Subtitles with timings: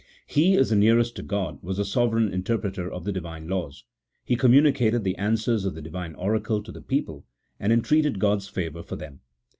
[0.25, 3.83] He, as the nearest to God, was the sovereign interpreter of the Divine laws;
[4.25, 7.27] he communicated the answers of the Divine oracle to the people,
[7.59, 9.19] and entreated God's favour for them.